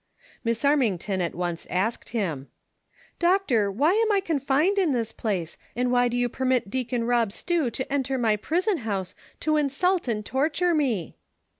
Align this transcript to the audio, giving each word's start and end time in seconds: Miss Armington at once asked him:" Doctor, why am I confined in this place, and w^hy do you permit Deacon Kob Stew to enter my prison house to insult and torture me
Miss 0.43 0.63
Armington 0.63 1.19
at 1.21 1.35
once 1.35 1.67
asked 1.69 2.09
him:" 2.09 2.47
Doctor, 3.19 3.71
why 3.71 3.91
am 3.93 4.11
I 4.11 4.19
confined 4.19 4.79
in 4.79 4.93
this 4.93 5.11
place, 5.11 5.59
and 5.75 5.89
w^hy 5.89 6.09
do 6.09 6.17
you 6.17 6.27
permit 6.27 6.71
Deacon 6.71 7.07
Kob 7.07 7.31
Stew 7.31 7.69
to 7.69 7.93
enter 7.93 8.17
my 8.17 8.35
prison 8.35 8.77
house 8.77 9.13
to 9.41 9.57
insult 9.57 10.07
and 10.07 10.25
torture 10.25 10.73
me 10.73 11.17